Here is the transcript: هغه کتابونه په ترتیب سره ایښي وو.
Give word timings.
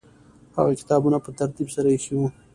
هغه 0.55 0.71
کتابونه 0.79 1.17
په 1.25 1.29
ترتیب 1.39 1.67
سره 1.75 1.87
ایښي 1.91 2.13
وو. 2.15 2.27